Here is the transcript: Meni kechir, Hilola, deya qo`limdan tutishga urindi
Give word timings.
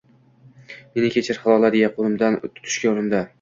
Meni 0.95 1.11
kechir, 1.15 1.39
Hilola, 1.43 1.71
deya 1.77 1.91
qo`limdan 1.99 2.39
tutishga 2.47 2.93
urindi 2.95 3.23